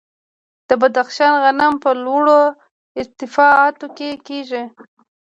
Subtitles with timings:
[0.67, 2.39] د بدخشان غنم په لوړو
[3.01, 4.63] ارتفاعاتو کې کیږي.